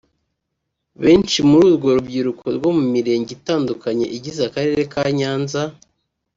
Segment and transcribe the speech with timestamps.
[1.03, 5.61] Benshi muri urwo rubyiruko rwo mu mirenge itandukanye igize Akarere ka Nyanza